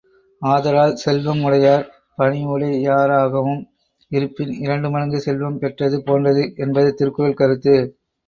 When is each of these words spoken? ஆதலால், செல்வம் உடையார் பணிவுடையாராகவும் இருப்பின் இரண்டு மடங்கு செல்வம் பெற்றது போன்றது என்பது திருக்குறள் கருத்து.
ஆதலால், 0.41 0.93
செல்வம் 0.95 1.41
உடையார் 1.43 1.83
பணிவுடையாராகவும் 2.17 3.61
இருப்பின் 4.11 4.53
இரண்டு 4.57 4.89
மடங்கு 4.89 5.19
செல்வம் 5.19 5.59
பெற்றது 5.59 6.03
போன்றது 6.03 6.53
என்பது 6.57 6.91
திருக்குறள் 6.93 7.39
கருத்து. 7.41 7.75